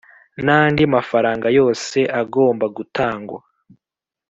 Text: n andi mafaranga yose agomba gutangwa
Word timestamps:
n 0.45 0.47
andi 0.59 0.83
mafaranga 0.95 1.47
yose 1.57 1.97
agomba 2.21 2.65
gutangwa 2.77 3.39